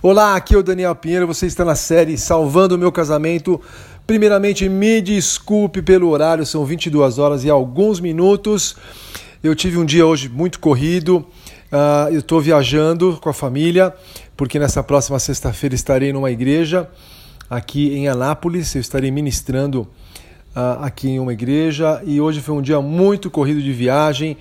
Olá, 0.00 0.36
aqui 0.36 0.54
é 0.54 0.58
o 0.58 0.62
Daniel 0.62 0.94
Pinheiro, 0.94 1.26
você 1.26 1.46
está 1.46 1.64
na 1.64 1.74
série 1.74 2.16
Salvando 2.16 2.76
o 2.76 2.78
Meu 2.78 2.92
Casamento. 2.92 3.60
Primeiramente, 4.06 4.68
me 4.68 5.00
desculpe 5.00 5.82
pelo 5.82 6.08
horário, 6.10 6.46
são 6.46 6.64
22 6.64 7.18
horas 7.18 7.42
e 7.42 7.50
alguns 7.50 7.98
minutos. 7.98 8.76
Eu 9.42 9.56
tive 9.56 9.76
um 9.76 9.84
dia 9.84 10.06
hoje 10.06 10.28
muito 10.28 10.60
corrido, 10.60 11.26
uh, 11.72 12.12
eu 12.12 12.20
estou 12.20 12.40
viajando 12.40 13.18
com 13.20 13.28
a 13.28 13.32
família, 13.32 13.92
porque 14.36 14.56
nessa 14.56 14.84
próxima 14.84 15.18
sexta-feira 15.18 15.74
estarei 15.74 16.12
numa 16.12 16.30
igreja 16.30 16.88
aqui 17.50 17.92
em 17.92 18.06
Anápolis, 18.06 18.76
eu 18.76 18.80
estarei 18.80 19.10
ministrando 19.10 19.80
uh, 20.54 20.80
aqui 20.80 21.08
em 21.08 21.18
uma 21.18 21.32
igreja 21.32 22.00
e 22.06 22.20
hoje 22.20 22.40
foi 22.40 22.54
um 22.54 22.62
dia 22.62 22.80
muito 22.80 23.32
corrido 23.32 23.60
de 23.60 23.72
viagem. 23.72 24.36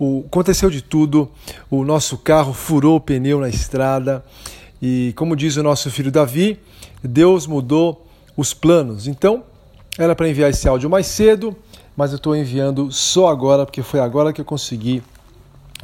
O, 0.00 0.24
aconteceu 0.26 0.70
de 0.70 0.80
tudo, 0.80 1.30
o 1.70 1.84
nosso 1.84 2.16
carro 2.16 2.54
furou 2.54 2.96
o 2.96 3.00
pneu 3.00 3.40
na 3.40 3.50
estrada 3.50 4.24
e, 4.82 5.12
como 5.16 5.36
diz 5.36 5.56
o 5.56 5.62
nosso 5.62 5.88
filho 5.92 6.10
Davi, 6.10 6.58
Deus 7.04 7.46
mudou 7.46 8.04
os 8.36 8.52
planos. 8.52 9.06
Então, 9.06 9.44
era 9.96 10.16
para 10.16 10.28
enviar 10.28 10.50
esse 10.50 10.68
áudio 10.68 10.90
mais 10.90 11.06
cedo, 11.06 11.54
mas 11.96 12.10
eu 12.10 12.16
estou 12.16 12.34
enviando 12.34 12.90
só 12.90 13.28
agora, 13.28 13.64
porque 13.64 13.80
foi 13.80 14.00
agora 14.00 14.32
que 14.32 14.40
eu 14.40 14.44
consegui 14.44 15.00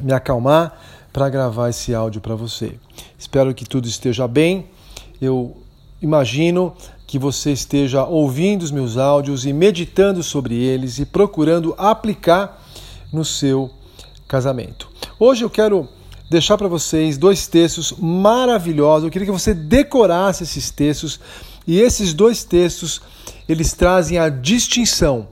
me 0.01 0.11
acalmar 0.11 0.77
para 1.13 1.29
gravar 1.29 1.69
esse 1.69 1.95
áudio 1.95 2.19
para 2.19 2.35
você. 2.35 2.73
Espero 3.17 3.53
que 3.53 3.63
tudo 3.63 3.87
esteja 3.87 4.27
bem. 4.27 4.67
Eu 5.21 5.55
imagino 6.01 6.73
que 7.07 7.17
você 7.17 7.51
esteja 7.51 8.03
ouvindo 8.03 8.63
os 8.63 8.71
meus 8.71 8.97
áudios 8.97 9.45
e 9.45 9.53
meditando 9.53 10.21
sobre 10.21 10.55
eles 10.55 10.99
e 10.99 11.05
procurando 11.05 11.73
aplicar 11.77 12.61
no 13.13 13.23
seu 13.23 13.71
casamento. 14.27 14.89
Hoje 15.17 15.43
eu 15.43 15.49
quero 15.49 15.87
deixar 16.29 16.57
para 16.57 16.67
vocês 16.67 17.17
dois 17.17 17.47
textos 17.47 17.93
maravilhosos. 17.97 19.05
Eu 19.05 19.11
queria 19.11 19.25
que 19.25 19.31
você 19.31 19.53
decorasse 19.53 20.43
esses 20.43 20.69
textos 20.69 21.19
e 21.65 21.79
esses 21.79 22.13
dois 22.13 22.43
textos 22.43 23.01
eles 23.47 23.73
trazem 23.73 24.17
a 24.19 24.29
distinção 24.29 25.27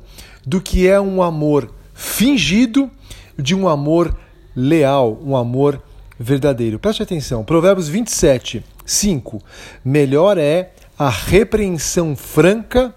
do 0.45 0.59
que 0.59 0.87
é 0.87 0.99
um 0.99 1.21
amor 1.21 1.71
fingido 1.93 2.89
de 3.37 3.53
um 3.53 3.67
amor 3.67 4.17
leal, 4.55 5.19
um 5.23 5.35
amor 5.35 5.81
verdadeiro. 6.19 6.79
Preste 6.79 7.03
atenção. 7.03 7.43
Provérbios 7.43 7.87
27, 7.87 8.63
5. 8.85 9.41
Melhor 9.85 10.37
é 10.37 10.71
a 10.97 11.09
repreensão 11.09 12.15
franca 12.15 12.93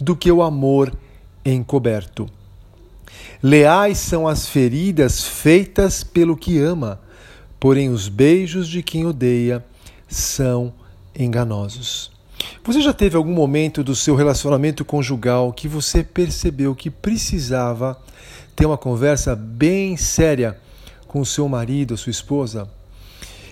do 0.00 0.16
que 0.16 0.32
o 0.32 0.42
amor 0.42 0.92
encoberto. 1.44 2.28
Leais 3.42 3.98
são 3.98 4.26
as 4.26 4.46
feridas 4.46 5.22
feitas 5.22 6.02
pelo 6.02 6.36
que 6.36 6.58
ama, 6.58 6.98
porém 7.58 7.88
os 7.88 8.08
beijos 8.08 8.68
de 8.68 8.82
quem 8.82 9.06
odeia 9.06 9.64
são 10.08 10.72
enganosos. 11.18 12.10
Você 12.64 12.80
já 12.80 12.92
teve 12.92 13.16
algum 13.16 13.32
momento 13.32 13.82
do 13.82 13.94
seu 13.94 14.14
relacionamento 14.14 14.84
conjugal 14.84 15.52
que 15.52 15.68
você 15.68 16.04
percebeu 16.04 16.74
que 16.74 16.90
precisava 16.90 17.98
ter 18.54 18.66
uma 18.66 18.76
conversa 18.76 19.34
bem 19.34 19.96
séria 19.96 20.58
com 21.06 21.20
o 21.20 21.26
seu 21.26 21.48
marido, 21.48 21.96
sua 21.96 22.10
esposa? 22.10 22.68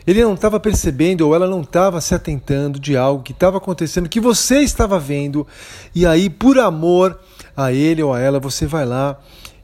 Ele 0.07 0.23
não 0.23 0.35
estava 0.35 0.61
percebendo 0.61 1.23
ou 1.27 1.35
ela 1.35 1.49
não 1.49 1.63
estava 1.63 2.01
se 2.01 2.15
atentando 2.15 2.79
de 2.79 2.97
algo 2.97 3.23
que 3.23 3.33
estava 3.33 3.57
acontecendo, 3.57 4.09
que 4.09 4.21
você 4.21 4.61
estava 4.61 4.99
vendo, 4.99 5.47
e 5.95 6.05
aí, 6.07 6.29
por 6.29 6.59
amor 6.59 7.19
a 7.57 7.73
ele 7.73 8.03
ou 8.03 8.13
a 8.13 8.21
ela, 8.21 8.39
você 8.39 8.67
vai 8.67 8.85
lá 8.85 9.19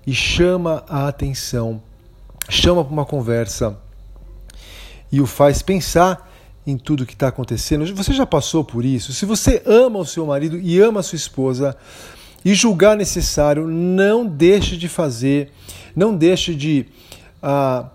e 0.06 0.14
chama 0.14 0.82
a 0.88 1.08
atenção, 1.08 1.82
chama 2.48 2.82
para 2.82 2.92
uma 2.92 3.04
conversa 3.04 3.76
e 5.10 5.20
o 5.20 5.26
faz 5.26 5.62
pensar 5.62 6.28
em 6.66 6.76
tudo 6.76 7.06
que 7.06 7.14
está 7.14 7.28
acontecendo. 7.28 7.86
Você 7.94 8.12
já 8.12 8.26
passou 8.26 8.64
por 8.64 8.84
isso? 8.84 9.12
Se 9.12 9.24
você 9.24 9.62
ama 9.66 9.98
o 9.98 10.06
seu 10.06 10.26
marido 10.26 10.58
e 10.58 10.80
ama 10.80 11.00
a 11.00 11.02
sua 11.02 11.16
esposa 11.16 11.76
e 12.44 12.54
julgar 12.54 12.96
necessário, 12.96 13.66
não 13.66 14.26
deixe 14.26 14.76
de 14.76 14.88
fazer, 14.88 15.50
não 15.94 16.14
deixe 16.14 16.54
de 16.54 16.86
ah, 17.42 17.86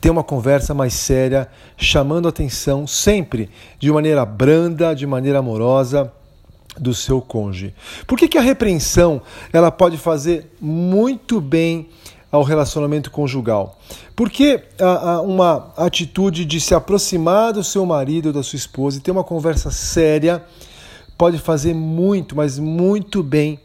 ter 0.00 0.10
uma 0.10 0.24
conversa 0.24 0.74
mais 0.74 0.94
séria, 0.94 1.48
chamando 1.76 2.26
a 2.26 2.28
atenção 2.28 2.86
sempre 2.86 3.50
de 3.78 3.90
maneira 3.90 4.24
branda, 4.24 4.94
de 4.94 5.06
maneira 5.06 5.38
amorosa 5.38 6.12
do 6.78 6.92
seu 6.92 7.20
cônjuge. 7.20 7.74
Por 8.06 8.18
que, 8.18 8.28
que 8.28 8.38
a 8.38 8.42
repreensão 8.42 9.22
ela 9.52 9.70
pode 9.70 9.96
fazer 9.96 10.52
muito 10.60 11.40
bem 11.40 11.88
ao 12.34 12.42
relacionamento 12.42 13.12
conjugal. 13.12 13.78
Porque 14.16 14.64
uma 15.24 15.72
atitude 15.76 16.44
de 16.44 16.60
se 16.60 16.74
aproximar 16.74 17.52
do 17.52 17.62
seu 17.62 17.86
marido 17.86 18.26
ou 18.26 18.32
da 18.32 18.42
sua 18.42 18.56
esposa 18.56 18.98
e 18.98 19.00
ter 19.00 19.12
uma 19.12 19.22
conversa 19.22 19.70
séria 19.70 20.44
pode 21.16 21.38
fazer 21.38 21.74
muito, 21.74 22.34
mas 22.34 22.58
muito 22.58 23.22
bem 23.22 23.60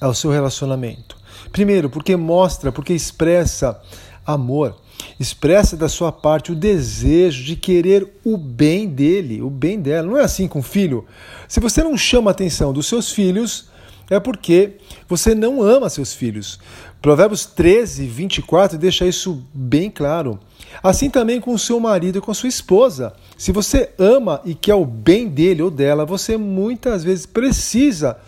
ao 0.00 0.14
seu 0.14 0.30
relacionamento. 0.30 1.18
Primeiro, 1.50 1.90
porque 1.90 2.16
mostra, 2.16 2.72
porque 2.72 2.94
expressa 2.94 3.78
amor, 4.24 4.74
expressa 5.20 5.76
da 5.76 5.86
sua 5.86 6.10
parte 6.10 6.50
o 6.50 6.56
desejo 6.56 7.44
de 7.44 7.56
querer 7.56 8.08
o 8.24 8.38
bem 8.38 8.88
dele, 8.88 9.42
o 9.42 9.50
bem 9.50 9.78
dela. 9.78 10.08
Não 10.08 10.16
é 10.16 10.22
assim 10.22 10.48
com 10.48 10.60
o 10.60 10.62
filho. 10.62 11.04
Se 11.46 11.60
você 11.60 11.82
não 11.82 11.98
chama 11.98 12.30
a 12.30 12.32
atenção 12.32 12.72
dos 12.72 12.86
seus 12.86 13.12
filhos, 13.12 13.70
é 14.12 14.20
porque 14.20 14.72
você 15.08 15.34
não 15.34 15.62
ama 15.62 15.88
seus 15.88 16.12
filhos. 16.12 16.58
Provérbios 17.00 17.46
13, 17.46 18.06
24 18.06 18.76
deixa 18.76 19.06
isso 19.06 19.42
bem 19.54 19.90
claro. 19.90 20.38
Assim 20.82 21.08
também 21.08 21.40
com 21.40 21.54
o 21.54 21.58
seu 21.58 21.80
marido 21.80 22.18
e 22.18 22.20
com 22.20 22.32
sua 22.34 22.48
esposa. 22.48 23.14
Se 23.36 23.52
você 23.52 23.90
ama 23.98 24.40
e 24.44 24.54
quer 24.54 24.74
o 24.74 24.84
bem 24.84 25.28
dele 25.28 25.62
ou 25.62 25.70
dela, 25.70 26.04
você 26.04 26.36
muitas 26.36 27.02
vezes 27.02 27.24
precisa 27.24 28.18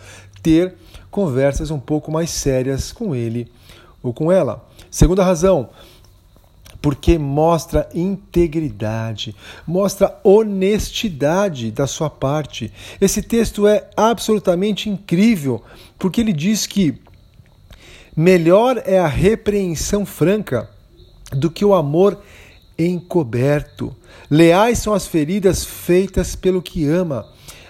ter 0.41 0.73
conversas 1.11 1.69
um 1.69 1.79
pouco 1.79 2.11
mais 2.11 2.31
sérias 2.31 2.91
com 2.91 3.15
ele 3.15 3.47
ou 4.01 4.11
com 4.13 4.31
ela. 4.31 4.67
Segunda 4.89 5.23
razão, 5.23 5.69
porque 6.81 7.17
mostra 7.17 7.89
integridade, 7.93 9.35
mostra 9.65 10.19
honestidade 10.23 11.71
da 11.71 11.87
sua 11.87 12.09
parte. 12.09 12.71
Esse 12.99 13.21
texto 13.21 13.67
é 13.67 13.89
absolutamente 13.95 14.89
incrível, 14.89 15.63
porque 15.97 16.21
ele 16.21 16.33
diz 16.33 16.65
que 16.67 16.99
melhor 18.15 18.81
é 18.85 18.99
a 18.99 19.07
repreensão 19.07 20.05
franca 20.05 20.69
do 21.31 21.49
que 21.49 21.65
o 21.65 21.73
amor 21.73 22.21
encoberto. 22.77 23.95
Leais 24.29 24.79
são 24.79 24.93
as 24.93 25.07
feridas 25.07 25.63
feitas 25.63 26.35
pelo 26.35 26.61
que 26.61 26.85
ama. 26.87 27.25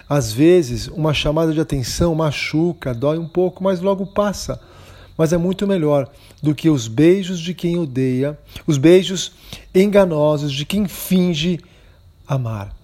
Às 0.08 0.32
vezes, 0.32 0.86
uma 0.88 1.12
chamada 1.12 1.52
de 1.52 1.60
atenção 1.60 2.14
machuca, 2.14 2.94
dói 2.94 3.18
um 3.18 3.26
pouco, 3.26 3.62
mas 3.62 3.80
logo 3.80 4.06
passa 4.06 4.60
mas 5.16 5.32
é 5.32 5.36
muito 5.36 5.66
melhor 5.66 6.10
do 6.42 6.54
que 6.54 6.68
os 6.68 6.88
beijos 6.88 7.40
de 7.40 7.54
quem 7.54 7.78
odeia, 7.78 8.38
os 8.66 8.78
beijos 8.78 9.32
enganosos 9.74 10.52
de 10.52 10.64
quem 10.64 10.86
finge 10.86 11.58
amar. 12.26 12.74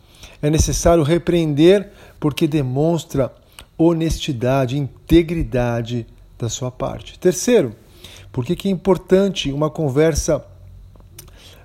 É 0.40 0.50
necessário 0.50 1.02
repreender 1.02 1.90
porque 2.18 2.46
demonstra 2.46 3.32
honestidade, 3.76 4.78
integridade 4.78 6.06
da 6.38 6.48
sua 6.48 6.70
parte. 6.70 7.18
Terceiro, 7.18 7.74
porque 8.32 8.56
que 8.56 8.68
é 8.68 8.70
importante 8.70 9.52
uma 9.52 9.70
conversa 9.70 10.44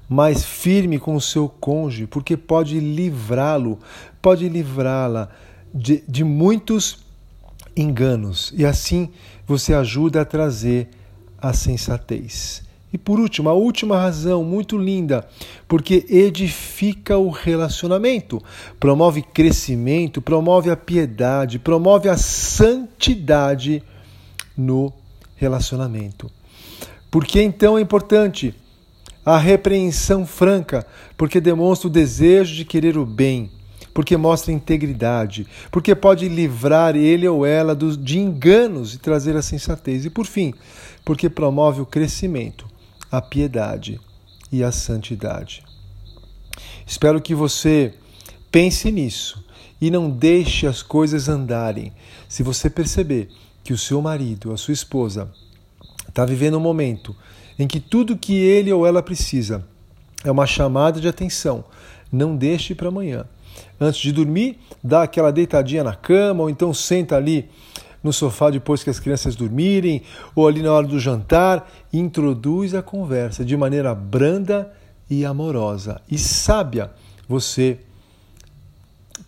mais 0.10 0.44
firme 0.44 1.00
com 1.00 1.16
o 1.16 1.22
seu 1.22 1.50
cônjuge, 1.50 2.08
porque 2.08 2.38
pode 2.38 2.80
livrá-lo, 2.80 3.80
pode 4.22 4.48
livrá-la 4.48 5.30
de, 5.74 6.04
de 6.08 6.24
muitos 6.24 7.07
enganos 7.78 8.54
e 8.56 8.66
assim 8.66 9.10
você 9.46 9.74
ajuda 9.74 10.22
a 10.22 10.26
trazer 10.26 10.90
a 11.38 11.54
sensatez. 11.54 12.66
E 12.92 12.98
por 12.98 13.20
último, 13.20 13.50
a 13.50 13.54
última 13.54 14.00
razão 14.00 14.44
muito 14.44 14.78
linda, 14.78 15.28
porque 15.68 16.06
edifica 16.10 17.18
o 17.18 17.30
relacionamento, 17.30 18.42
promove 18.80 19.22
crescimento, 19.22 20.22
promove 20.22 20.70
a 20.70 20.78
piedade, 20.78 21.60
promove 21.60 22.08
a 22.08 22.16
santidade 22.16 23.84
no 24.56 24.92
relacionamento. 25.36 26.32
Porque 27.12 27.42
então 27.42 27.78
é 27.78 27.82
importante 27.82 28.56
a 29.26 29.38
repreensão 29.38 30.26
franca, 30.26 30.88
porque 31.18 31.42
demonstra 31.42 31.90
o 31.90 31.92
desejo 31.92 32.56
de 32.56 32.64
querer 32.64 32.98
o 32.98 33.06
bem, 33.06 33.52
porque 33.98 34.16
mostra 34.16 34.52
integridade, 34.52 35.48
porque 35.72 35.96
pode 35.96 36.30
livrar 36.30 36.96
ele 36.96 37.28
ou 37.28 37.44
ela 37.44 37.76
de 37.76 38.20
enganos 38.20 38.94
e 38.94 39.00
trazer 39.00 39.36
a 39.36 39.42
sensatez. 39.42 40.06
E 40.06 40.10
por 40.12 40.28
fim, 40.28 40.54
porque 41.04 41.28
promove 41.28 41.82
o 41.82 41.86
crescimento, 41.86 42.68
a 43.12 43.20
piedade 43.20 44.00
e 44.52 44.64
a 44.64 44.72
santidade. 44.72 45.64
Espero 46.86 47.20
que 47.20 47.34
você 47.34 47.92
pense 48.52 48.92
nisso 48.92 49.44
e 49.82 49.90
não 49.90 50.12
deixe 50.12 50.68
as 50.68 50.84
coisas 50.84 51.28
andarem. 51.28 51.92
Se 52.30 52.44
você 52.44 52.70
perceber 52.70 53.30
que 53.64 53.74
o 53.74 53.78
seu 53.80 54.00
marido, 54.00 54.54
a 54.54 54.58
sua 54.58 54.76
esposa, 54.76 55.28
está 56.08 56.24
vivendo 56.24 56.58
um 56.58 56.62
momento 56.62 57.16
em 57.58 57.66
que 57.66 57.80
tudo 57.80 58.16
que 58.16 58.36
ele 58.36 58.72
ou 58.72 58.86
ela 58.86 59.02
precisa 59.02 59.66
é 60.24 60.30
uma 60.30 60.46
chamada 60.46 61.02
de 61.02 61.08
atenção, 61.08 61.66
Não 62.12 62.38
deixe 62.38 62.76
para 62.76 62.90
amanhã. 62.90 63.26
Antes 63.80 64.00
de 64.00 64.12
dormir, 64.12 64.60
dá 64.84 65.04
aquela 65.04 65.32
deitadinha 65.32 65.84
na 65.84 65.96
cama, 65.96 66.44
ou 66.44 66.50
então 66.50 66.74
senta 66.74 67.16
ali 67.16 67.50
no 68.04 68.14
sofá 68.14 68.50
depois 68.50 68.84
que 68.84 68.90
as 68.90 69.00
crianças 69.00 69.36
dormirem, 69.36 70.02
ou 70.36 70.48
ali 70.48 70.62
na 70.62 70.72
hora 70.72 70.88
do 70.88 71.00
jantar, 71.00 71.70
introduz 71.92 72.74
a 72.74 72.82
conversa 72.82 73.44
de 73.44 73.56
maneira 73.58 73.94
branda 73.94 74.72
e 75.10 75.26
amorosa 75.26 76.02
e 76.10 76.18
sábia. 76.18 76.92
Você 77.28 77.80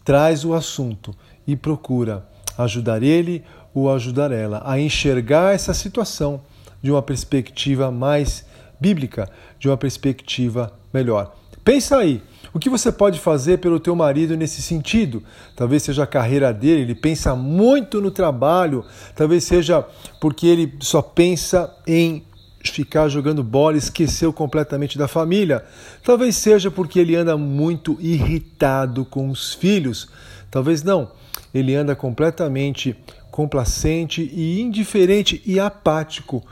traz 0.03 0.45
o 0.45 0.53
assunto 0.53 1.15
e 1.45 1.55
procura 1.55 2.25
ajudar 2.57 3.03
ele 3.03 3.43
ou 3.73 3.91
ajudar 3.93 4.31
ela 4.31 4.61
a 4.65 4.79
enxergar 4.79 5.53
essa 5.53 5.73
situação 5.73 6.41
de 6.81 6.91
uma 6.91 7.01
perspectiva 7.01 7.91
mais 7.91 8.45
bíblica, 8.79 9.29
de 9.59 9.67
uma 9.67 9.77
perspectiva 9.77 10.71
melhor. 10.93 11.35
Pensa 11.63 11.97
aí, 11.97 12.21
o 12.53 12.59
que 12.59 12.69
você 12.69 12.91
pode 12.91 13.19
fazer 13.19 13.59
pelo 13.59 13.79
teu 13.79 13.95
marido 13.95 14.35
nesse 14.35 14.61
sentido? 14.61 15.23
Talvez 15.55 15.83
seja 15.83 16.03
a 16.03 16.07
carreira 16.07 16.51
dele, 16.53 16.81
ele 16.81 16.95
pensa 16.95 17.35
muito 17.35 18.01
no 18.01 18.11
trabalho, 18.11 18.83
talvez 19.15 19.43
seja 19.43 19.85
porque 20.19 20.47
ele 20.47 20.73
só 20.79 21.01
pensa 21.01 21.73
em 21.85 22.23
ficar 22.63 23.07
jogando 23.07 23.43
bola, 23.43 23.77
esqueceu 23.77 24.33
completamente 24.33 24.97
da 24.97 25.07
família. 25.07 25.63
Talvez 26.03 26.35
seja 26.35 26.69
porque 26.69 26.99
ele 26.99 27.15
anda 27.15 27.37
muito 27.37 27.97
irritado 27.99 29.05
com 29.05 29.29
os 29.29 29.53
filhos. 29.53 30.09
Talvez 30.51 30.83
não. 30.83 31.11
Ele 31.53 31.75
anda 31.75 31.95
completamente 31.95 32.95
complacente 33.31 34.29
e 34.33 34.59
indiferente 34.59 35.41
e 35.45 35.59
apático 35.59 36.43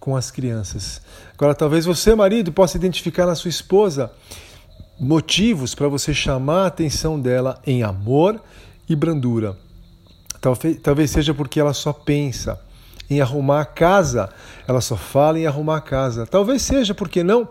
com 0.00 0.16
as 0.16 0.30
crianças. 0.30 1.00
Agora, 1.34 1.54
talvez 1.54 1.84
você, 1.84 2.14
marido, 2.14 2.52
possa 2.52 2.76
identificar 2.76 3.26
na 3.26 3.34
sua 3.34 3.50
esposa 3.50 4.10
motivos 4.98 5.74
para 5.74 5.88
você 5.88 6.12
chamar 6.14 6.64
a 6.64 6.66
atenção 6.66 7.20
dela 7.20 7.60
em 7.66 7.82
amor 7.82 8.40
e 8.88 8.94
brandura. 8.94 9.56
Talvez, 10.40 10.78
talvez 10.80 11.10
seja 11.10 11.32
porque 11.32 11.60
ela 11.60 11.72
só 11.72 11.92
pensa 11.92 12.60
em 13.08 13.20
arrumar 13.20 13.60
a 13.60 13.64
casa, 13.64 14.30
ela 14.66 14.80
só 14.80 14.96
fala 14.96 15.38
em 15.38 15.46
arrumar 15.46 15.76
a 15.76 15.80
casa. 15.80 16.26
Talvez 16.26 16.62
seja 16.62 16.94
porque 16.94 17.22
não 17.22 17.48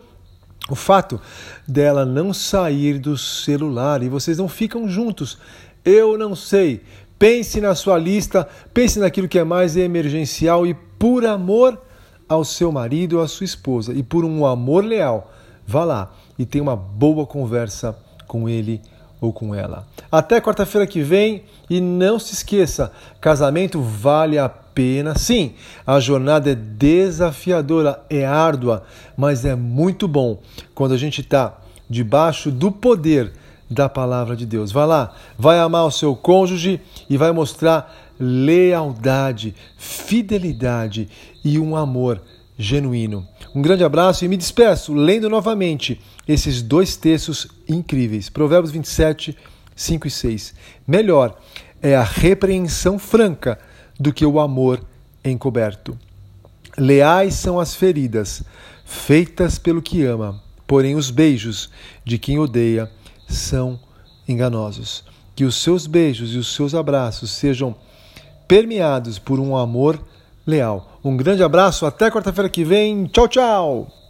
o 0.70 0.76
fato 0.76 1.20
dela 1.68 2.06
não 2.06 2.34
sair 2.34 3.00
do 3.00 3.18
celular 3.18 4.04
e 4.04 4.10
vocês 4.10 4.38
não 4.38 4.48
ficam 4.48 4.88
juntos. 4.88 5.38
Eu 5.84 6.18
não 6.18 6.36
sei. 6.36 6.84
Pense 7.18 7.60
na 7.62 7.76
sua 7.76 7.98
lista, 7.98 8.48
pense 8.74 9.00
naquilo 9.00 9.28
que 9.28 9.40
é 9.40 9.44
mais 9.44 9.76
emergencial 9.76 10.66
e 10.66 10.74
por 10.74 11.26
amor 11.26 11.80
ao 12.28 12.44
seu 12.46 12.72
marido 12.72 13.18
ou 13.18 13.24
à 13.24 13.28
sua 13.28 13.44
esposa 13.44 13.94
e 13.94 14.02
por 14.02 14.24
um 14.24 14.46
amor 14.46 14.86
leal, 14.86 15.32
vá 15.66 15.84
lá 15.84 16.12
e 16.38 16.46
tenha 16.46 16.64
uma 16.64 16.76
boa 16.76 17.26
conversa 17.26 17.98
com 18.28 18.48
ele 18.48 18.82
ou 19.20 19.32
com 19.32 19.54
ela. 19.54 19.88
Até 20.12 20.42
quarta-feira 20.42 20.88
que 20.88 21.02
vem 21.02 21.44
e 21.70 21.80
não 21.80 22.18
se 22.18 22.34
esqueça, 22.34 22.92
casamento 23.22 23.80
vale 23.82 24.40
a 24.40 24.50
pena. 24.50 25.18
Sim, 25.18 25.54
a 25.86 26.00
jornada 26.00 26.52
é 26.52 26.56
desafiadora, 26.56 28.04
é 28.10 28.26
árdua, 28.26 28.84
mas 29.16 29.46
é 29.46 29.56
muito 29.56 30.08
bom 30.08 30.40
quando 30.74 30.94
a 30.94 30.98
gente 30.98 31.22
está 31.22 31.58
debaixo 31.90 32.50
do 32.50 32.72
poder 32.72 33.32
da 33.70 33.88
palavra 33.88 34.36
de 34.36 34.46
Deus. 34.46 34.72
Vai 34.72 34.88
lá, 34.88 35.14
vai 35.38 35.60
amar 35.60 35.86
o 35.86 35.92
seu 35.92 36.16
cônjuge 36.16 36.82
e 37.10 37.16
vai 37.16 37.32
mostrar 37.32 37.94
lealdade, 38.20 39.56
fidelidade 39.78 41.08
e 41.44 41.58
um 41.58 41.76
amor 41.76 42.22
genuíno. 42.58 43.28
Um 43.54 43.62
grande 43.62 43.84
abraço 43.84 44.24
e 44.24 44.28
me 44.30 44.38
despeço 44.38 44.94
lendo 44.94 45.30
novamente 45.30 46.00
esses 46.26 46.62
dois 46.62 46.96
textos 46.96 47.48
incríveis. 47.68 48.30
Provérbios 48.30 48.72
27, 48.72 49.38
5 49.76 50.08
e 50.08 50.12
6. 50.12 50.54
Melhor 50.88 51.38
é 51.82 51.96
a 51.96 52.04
repreensão 52.04 52.98
franca 52.98 53.60
do 54.00 54.14
que 54.14 54.26
o 54.26 54.40
amor 54.40 54.82
encoberto. 55.24 55.98
Leais 56.78 57.34
são 57.34 57.60
as 57.60 57.76
feridas 57.76 58.44
feitas 58.86 59.60
pelo 59.60 59.82
que 59.82 60.04
ama, 60.04 60.42
porém 60.66 60.96
os 60.96 61.12
beijos 61.12 61.70
de 62.06 62.18
quem 62.18 62.40
odeia 62.40 62.90
são 63.28 63.80
enganosos. 64.28 65.04
Que 65.36 65.44
os 65.44 65.62
seus 65.62 65.88
beijos 65.88 66.34
e 66.34 66.38
os 66.38 66.54
seus 66.54 66.74
abraços 66.74 67.32
sejam 67.32 67.76
permeados 68.48 69.20
por 69.20 69.40
um 69.40 69.58
amor 69.58 70.02
leal. 70.46 70.91
Um 71.04 71.18
grande 71.18 71.44
abraço, 71.44 71.86
até 71.86 72.12
quarta-feira 72.12 72.50
que 72.50 72.64
vem. 72.64 73.06
Tchau, 73.06 73.28
tchau! 73.28 74.01